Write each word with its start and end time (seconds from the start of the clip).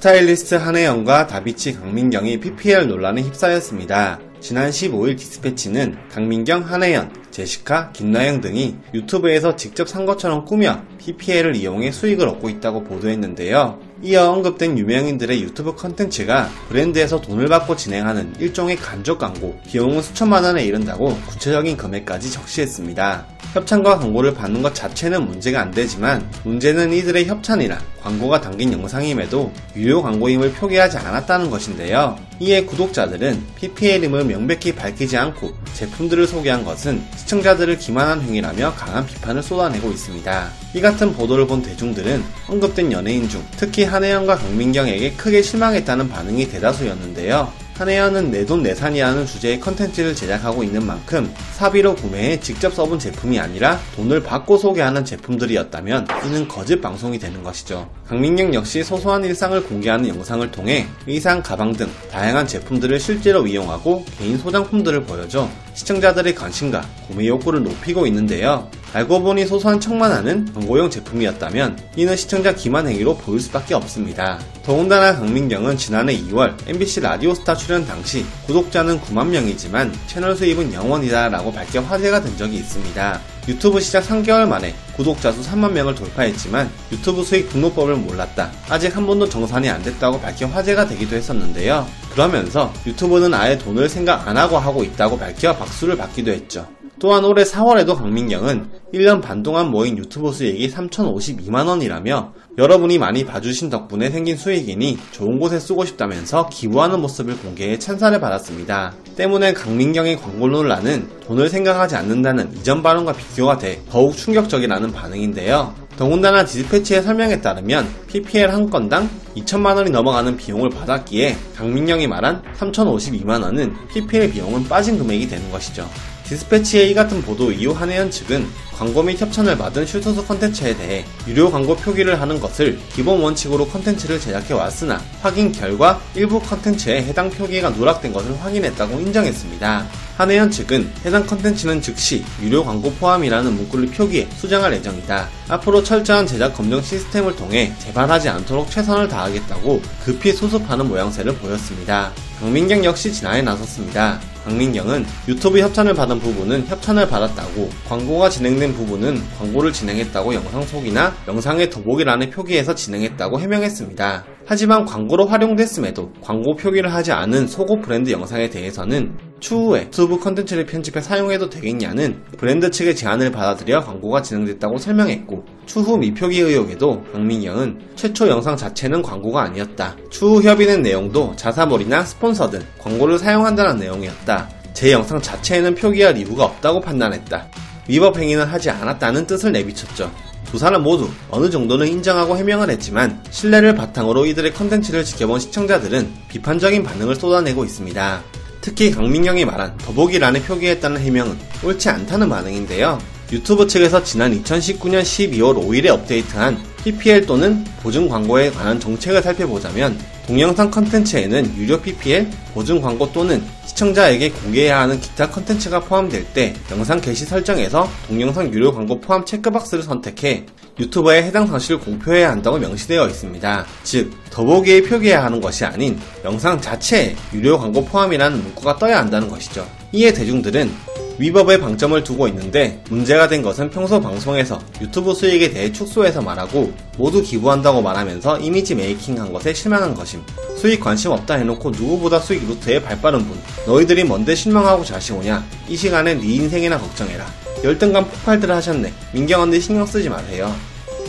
스타일리스트 0.00 0.54
한혜연과 0.54 1.26
다비치 1.26 1.72
강민경이 1.72 2.38
PPL 2.38 2.86
논란에 2.86 3.20
휩싸였습니다. 3.20 4.20
지난 4.38 4.70
15일 4.70 5.18
디스패치는 5.18 5.96
강민경, 6.08 6.62
한혜연, 6.62 7.12
제시카, 7.38 7.92
김나영 7.92 8.40
등이 8.40 8.76
유튜브에서 8.94 9.54
직접 9.54 9.88
산 9.88 10.06
것처럼 10.06 10.44
꾸며 10.44 10.82
PPL을 10.98 11.54
이용해 11.54 11.92
수익을 11.92 12.26
얻고 12.26 12.48
있다고 12.48 12.82
보도했는데요. 12.82 13.78
이어 14.02 14.30
언급된 14.30 14.76
유명인들의 14.76 15.40
유튜브 15.42 15.76
컨텐츠가 15.76 16.48
브랜드에서 16.68 17.20
돈을 17.20 17.46
받고 17.46 17.76
진행하는 17.76 18.34
일종의 18.40 18.76
간접 18.76 19.18
광고, 19.18 19.56
비용은 19.68 20.02
수천만 20.02 20.42
원에 20.42 20.64
이른다고 20.64 21.16
구체적인 21.28 21.76
금액까지 21.76 22.32
적시했습니다. 22.32 23.26
협찬과 23.54 23.98
광고를 23.98 24.34
받는 24.34 24.62
것 24.62 24.74
자체는 24.74 25.26
문제가 25.26 25.62
안 25.62 25.70
되지만 25.70 26.28
문제는 26.44 26.92
이들의 26.92 27.26
협찬이나 27.26 27.78
광고가 28.02 28.40
담긴 28.40 28.72
영상임에도 28.72 29.52
유료 29.74 30.02
광고임을 30.02 30.52
표기하지 30.52 30.98
않았다는 30.98 31.50
것인데요. 31.50 32.18
이에 32.40 32.64
구독자들은 32.64 33.42
PPL임을 33.56 34.24
명백히 34.26 34.74
밝히지 34.74 35.16
않고 35.16 35.52
제품들을 35.74 36.26
소개한 36.26 36.64
것은 36.64 37.02
시청자들을 37.28 37.76
기만한 37.76 38.22
행위라며 38.22 38.72
강한 38.74 39.06
비판을 39.06 39.42
쏟아내고 39.42 39.90
있습니다. 39.90 40.50
이 40.74 40.80
같은 40.80 41.12
보도를 41.12 41.46
본 41.46 41.60
대중들은 41.62 42.24
언급된 42.48 42.90
연예인 42.90 43.28
중 43.28 43.44
특히 43.58 43.84
한혜연과 43.84 44.36
강민경에게 44.36 45.12
크게 45.12 45.42
실망했다는 45.42 46.08
반응이 46.08 46.48
대다수였는데요. 46.48 47.52
한혜연은 47.78 48.32
내 48.32 48.44
돈 48.44 48.64
내산이라는 48.64 49.24
주제의 49.24 49.60
컨텐츠를 49.60 50.12
제작하고 50.12 50.64
있는 50.64 50.84
만큼 50.84 51.32
사비로 51.52 51.94
구매해 51.94 52.40
직접 52.40 52.74
써본 52.74 52.98
제품이 52.98 53.38
아니라 53.38 53.78
돈을 53.94 54.22
받고 54.24 54.58
소개하는 54.58 55.04
제품들이었다면 55.04 56.08
이는 56.26 56.48
거짓 56.48 56.80
방송이 56.80 57.20
되는 57.20 57.40
것이죠. 57.42 57.88
강민경 58.08 58.52
역시 58.54 58.82
소소한 58.82 59.22
일상을 59.24 59.62
공개하는 59.62 60.08
영상을 60.08 60.50
통해 60.50 60.88
의상, 61.06 61.40
가방 61.40 61.72
등 61.72 61.88
다양한 62.10 62.48
제품들을 62.48 62.98
실제로 62.98 63.46
이용하고 63.46 64.04
개인 64.18 64.38
소장품들을 64.38 65.04
보여줘 65.04 65.48
시청자들의 65.74 66.34
관심과 66.34 66.84
구매 67.06 67.28
욕구를 67.28 67.62
높이고 67.62 68.08
있는데요. 68.08 68.68
알고 68.92 69.22
보니 69.22 69.46
소소한 69.46 69.80
척만 69.80 70.10
하는 70.10 70.50
광고용 70.54 70.90
제품이었다면 70.90 71.78
이는 71.96 72.16
시청자 72.16 72.54
기만 72.54 72.88
행위로 72.88 73.16
보일 73.18 73.40
수밖에 73.40 73.74
없습니다. 73.74 74.38
더군다나 74.64 75.14
강민경은 75.16 75.76
지난해 75.76 76.18
2월 76.24 76.54
MBC 76.66 77.00
라디오스타 77.00 77.54
출연 77.54 77.86
당시 77.86 78.24
구독자는 78.46 79.00
9만 79.00 79.28
명이지만 79.28 79.92
채널 80.06 80.36
수입은 80.36 80.72
0원이다 80.72 81.30
라고 81.30 81.52
밝혀 81.52 81.80
화제가 81.80 82.22
된 82.22 82.36
적이 82.36 82.56
있습니다. 82.56 83.20
유튜브 83.48 83.80
시작 83.80 84.04
3개월 84.04 84.46
만에 84.46 84.74
구독자 84.94 85.32
수 85.32 85.40
3만 85.42 85.72
명을 85.72 85.94
돌파했지만 85.94 86.70
유튜브 86.92 87.22
수익 87.22 87.48
등록법을 87.50 87.96
몰랐다. 87.96 88.50
아직 88.68 88.94
한 88.94 89.06
번도 89.06 89.28
정산이 89.28 89.70
안 89.70 89.82
됐다고 89.82 90.20
밝혀 90.20 90.46
화제가 90.46 90.86
되기도 90.86 91.16
했었는데요. 91.16 91.86
그러면서 92.12 92.72
유튜브는 92.86 93.32
아예 93.32 93.56
돈을 93.56 93.88
생각 93.88 94.26
안 94.28 94.36
하고 94.36 94.58
하고 94.58 94.84
있다고 94.84 95.18
밝혀 95.18 95.56
박수를 95.56 95.96
받기도 95.96 96.30
했죠. 96.30 96.68
또한 97.00 97.24
올해 97.24 97.44
4월에도 97.44 97.96
강민경은 97.96 98.70
1년 98.92 99.22
반 99.22 99.42
동안 99.42 99.70
모인 99.70 99.96
유튜브 99.98 100.32
수익이 100.32 100.68
3,052만원이라며 100.70 102.32
여러분이 102.58 102.98
많이 102.98 103.24
봐주신 103.24 103.70
덕분에 103.70 104.10
생긴 104.10 104.36
수익이니 104.36 104.98
좋은 105.12 105.38
곳에 105.38 105.60
쓰고 105.60 105.84
싶다면서 105.84 106.48
기부하는 106.48 107.00
모습을 107.00 107.36
공개해 107.38 107.78
찬사를 107.78 108.18
받았습니다. 108.18 108.94
때문에 109.16 109.52
강민경의 109.52 110.16
광고 110.16 110.48
논란은 110.48 111.08
돈을 111.24 111.48
생각하지 111.48 111.94
않는다는 111.94 112.52
이전 112.56 112.82
발언과 112.82 113.12
비교가 113.12 113.58
돼 113.58 113.80
더욱 113.88 114.16
충격적이라는 114.16 114.90
반응인데요. 114.92 115.74
더군다나 115.96 116.44
디스패치의 116.44 117.02
설명에 117.02 117.40
따르면 117.40 117.86
PPL 118.08 118.50
한 118.50 118.70
건당 118.70 119.08
2천만원이 119.36 119.90
넘어가는 119.90 120.36
비용을 120.36 120.70
받았기에 120.70 121.36
강민경이 121.56 122.06
말한 122.06 122.42
3,052만원은 122.56 123.88
PPL 123.88 124.30
비용은 124.30 124.64
빠진 124.64 124.98
금액이 124.98 125.28
되는 125.28 125.50
것이죠. 125.50 125.88
디스패치의 126.28 126.90
이 126.90 126.94
같은 126.94 127.22
보도 127.22 127.50
이후 127.50 127.72
한혜연 127.72 128.10
측은 128.10 128.46
광고 128.78 129.02
및 129.02 129.20
협찬을 129.20 129.58
받은 129.58 129.86
슈스스 129.86 130.24
컨텐츠에 130.26 130.76
대해 130.76 131.04
유료 131.26 131.50
광고 131.50 131.74
표기를 131.74 132.20
하는 132.20 132.38
것을 132.38 132.78
기본 132.92 133.20
원칙으로 133.20 133.66
컨텐츠를 133.66 134.20
제작해 134.20 134.54
왔으나 134.54 135.02
확인 135.20 135.50
결과 135.50 136.00
일부 136.14 136.38
컨텐츠에 136.40 137.02
해당 137.02 137.28
표기가 137.28 137.70
누락된 137.70 138.12
것을 138.12 138.40
확인했다고 138.40 139.00
인정했습니다. 139.00 139.86
한혜연 140.16 140.50
측은 140.50 140.92
해당 141.04 141.26
컨텐츠는 141.26 141.80
즉시 141.80 142.24
유료 142.42 142.64
광고 142.64 142.92
포함이라는 142.92 143.52
문구를 143.52 143.86
표기해 143.88 144.28
수정할 144.36 144.72
예정이다. 144.74 145.28
앞으로 145.48 145.82
철저한 145.82 146.26
제작 146.26 146.54
검증 146.54 146.82
시스템을 146.82 147.34
통해 147.36 147.72
재발하지 147.78 148.28
않도록 148.28 148.70
최선을 148.70 149.08
다하겠다고 149.08 149.82
급히 150.04 150.32
수습하는 150.32 150.88
모양새를 150.88 151.34
보였습니다. 151.36 152.12
강민경 152.40 152.84
역시 152.84 153.12
진화에 153.12 153.42
나섰습니다. 153.42 154.20
강민경은 154.48 155.04
유튜브 155.28 155.58
협찬을 155.60 155.92
받은 155.92 156.20
부분은 156.20 156.66
협찬을 156.66 157.06
받았다고 157.08 157.68
광고가 157.86 158.30
진행된 158.30 158.72
부분은 158.72 159.20
광고를 159.38 159.72
진행했다고 159.72 160.34
영상 160.34 160.62
속이나 160.62 161.14
영상의 161.28 161.68
더보기란에 161.68 162.30
표기해서 162.30 162.74
진행했다고 162.74 163.40
해명했습니다. 163.40 164.24
하지만 164.50 164.86
광고로 164.86 165.26
활용됐음에도 165.26 166.10
광고 166.22 166.56
표기를 166.56 166.94
하지 166.94 167.12
않은 167.12 167.46
속옷 167.46 167.82
브랜드 167.82 168.10
영상에 168.10 168.48
대해서는 168.48 169.14
추후에 169.40 169.82
유튜브 169.82 170.18
컨텐츠를 170.18 170.64
편집해 170.64 171.02
사용해도 171.02 171.50
되겠냐는 171.50 172.22
브랜드 172.38 172.70
측의 172.70 172.96
제안을 172.96 173.30
받아들여 173.30 173.80
광고가 173.80 174.22
진행됐다고 174.22 174.78
설명했고 174.78 175.44
추후 175.66 175.98
미표기 175.98 176.40
의혹에도 176.40 177.02
강민경은 177.12 177.78
최초 177.94 178.26
영상 178.26 178.56
자체는 178.56 179.02
광고가 179.02 179.42
아니었다. 179.42 179.94
추후 180.08 180.40
협의된 180.40 180.80
내용도 180.80 181.36
자사몰이나 181.36 182.02
스폰서 182.04 182.48
등 182.48 182.60
광고를 182.78 183.18
사용한다는 183.18 183.76
내용이었다. 183.76 184.48
제 184.72 184.92
영상 184.92 185.20
자체에는 185.20 185.74
표기할 185.74 186.16
이유가 186.16 186.46
없다고 186.46 186.80
판단했다. 186.80 187.48
위법 187.86 188.18
행위는 188.18 188.46
하지 188.46 188.70
않았다는 188.70 189.26
뜻을 189.26 189.52
내비쳤죠. 189.52 190.10
두 190.50 190.56
사람 190.56 190.82
모두 190.82 191.10
어느 191.30 191.50
정도는 191.50 191.86
인정하고 191.86 192.36
해명을 192.36 192.70
했지만 192.70 193.22
신뢰를 193.30 193.74
바탕으로 193.74 194.24
이들의 194.26 194.54
컨텐츠를 194.54 195.04
지켜본 195.04 195.40
시청자들은 195.40 196.10
비판적인 196.28 196.82
반응을 196.82 197.16
쏟아내고 197.16 197.64
있습니다. 197.64 198.22
특히 198.62 198.90
강민경이 198.90 199.44
말한 199.44 199.76
더보기란에 199.78 200.42
표기했다는 200.42 201.00
해명은 201.00 201.38
옳지 201.64 201.90
않다는 201.90 202.28
반응인데요. 202.28 202.98
유튜브 203.30 203.66
측에서 203.66 204.02
지난 204.02 204.32
2019년 204.42 205.02
12월 205.02 205.54
5일에 205.62 205.88
업데이트한 205.88 206.58
PPL 206.82 207.26
또는 207.26 207.64
보증 207.82 208.08
광고에 208.08 208.50
관한 208.50 208.80
정책을 208.80 209.22
살펴보자면 209.22 209.98
동영상 210.28 210.70
컨텐츠에는 210.70 211.56
유료 211.56 211.80
PPL, 211.80 212.28
보증 212.52 212.82
광고 212.82 213.10
또는 213.12 213.42
시청자에게 213.64 214.28
공개해야 214.28 214.80
하는 214.80 215.00
기타 215.00 215.30
컨텐츠가 215.30 215.80
포함될 215.80 216.26
때 216.34 216.54
영상 216.70 217.00
게시 217.00 217.24
설정에서 217.24 217.88
동영상 218.06 218.52
유료 218.52 218.70
광고 218.70 219.00
포함 219.00 219.24
체크박스를 219.24 219.82
선택해 219.82 220.44
유튜버에 220.78 221.22
해당 221.22 221.46
사실을 221.46 221.80
공표해야 221.80 222.30
한다고 222.30 222.58
명시되어 222.58 223.08
있습니다. 223.08 223.66
즉, 223.84 224.12
더보기에 224.28 224.82
표기해야 224.82 225.24
하는 225.24 225.40
것이 225.40 225.64
아닌 225.64 225.98
영상 226.22 226.60
자체에 226.60 227.16
유료 227.32 227.58
광고 227.58 227.82
포함이라는 227.86 228.42
문구가 228.42 228.76
떠야 228.76 228.98
한다는 228.98 229.30
것이죠. 229.30 229.66
이에 229.92 230.12
대중들은 230.12 230.70
위법의 231.18 231.60
방점을 231.60 232.02
두고 232.04 232.28
있는데 232.28 232.80
문제가 232.90 233.26
된 233.26 233.42
것은 233.42 233.70
평소 233.70 234.00
방송에서 234.00 234.60
유튜브 234.80 235.12
수익에 235.12 235.50
대해 235.50 235.72
축소해서 235.72 236.22
말하고 236.22 236.72
모두 236.96 237.20
기부한다고 237.20 237.82
말하면서 237.82 238.38
이미지 238.38 238.76
메이킹 238.76 239.20
한 239.20 239.32
것에 239.32 239.52
실망한 239.52 239.94
것임. 239.94 240.22
수익 240.56 240.80
관심 240.80 241.10
없다 241.10 241.34
해놓고 241.34 241.70
누구보다 241.70 242.20
수익 242.20 242.46
루트에 242.46 242.80
발빠른 242.82 243.26
분. 243.26 243.36
너희들이 243.66 244.04
뭔데 244.04 244.34
실망하고 244.34 244.84
자시 244.84 245.12
오냐? 245.12 245.44
이 245.68 245.76
시간에 245.76 246.14
네 246.14 246.24
인생이나 246.24 246.78
걱정해라. 246.78 247.26
열등감 247.64 248.08
폭발들 248.08 248.50
하셨네. 248.52 248.92
민경 249.12 249.42
언니 249.42 249.60
신경 249.60 249.84
쓰지 249.84 250.08
마세요. 250.08 250.54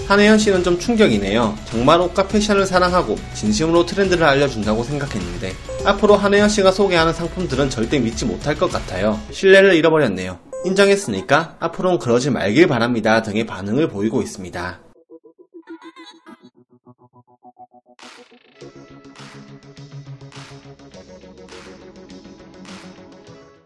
한혜연 0.08 0.40
씨는 0.40 0.64
좀 0.64 0.80
충격이네요. 0.80 1.56
정말 1.70 2.02
옷과 2.02 2.28
패션을 2.28 2.66
사랑하고 2.66 3.16
진심으로 3.36 3.86
트렌드를 3.86 4.26
알려준다고 4.26 4.84
생각했는데 4.84 5.54
앞으로 5.86 6.16
한혜연 6.16 6.50
씨가 6.50 6.72
소개하는 6.72 7.14
상품들은 7.14 7.70
절대 7.70 8.00
믿지 8.00 8.26
못할 8.26 8.56
것 8.56 8.72
같아요. 8.72 9.20
신뢰를 9.32 9.76
잃어버렸네요. 9.76 10.40
인정했으니까 10.66 11.56
앞으로는 11.60 12.00
그러지 12.00 12.32
말길 12.32 12.68
바랍니다 12.68 13.22
등의 13.22 13.46
반응을 13.46 13.88
보이고 13.88 14.22
있습니다. 14.22 14.89